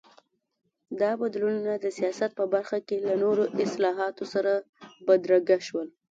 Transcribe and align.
دا 1.01 1.11
بدلونونه 1.21 1.73
د 1.77 1.85
سیاست 1.97 2.31
په 2.39 2.45
برخه 2.53 2.77
کې 2.87 2.97
له 3.07 3.13
نورو 3.23 3.43
اصلاحاتو 3.63 4.23
سره 4.33 4.53
بدرګه 5.07 5.57
شول. 5.67 5.87